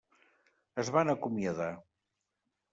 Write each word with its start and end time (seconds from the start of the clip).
Es 0.85 0.89
van 0.97 1.15
acomiadar. 1.15 1.71